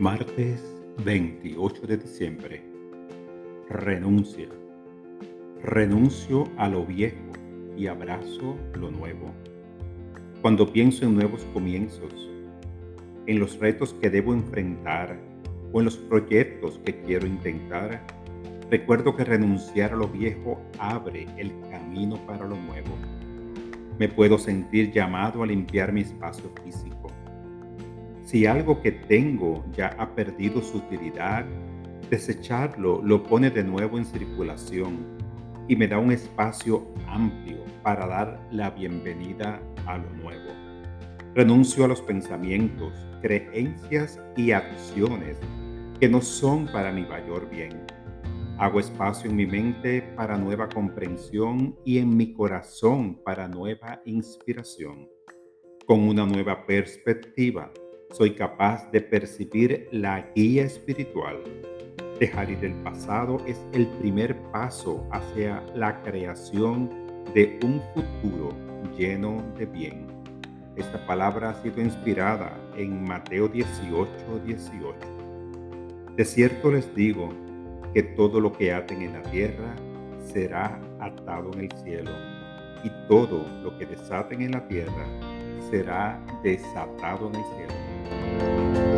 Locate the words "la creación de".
65.74-67.58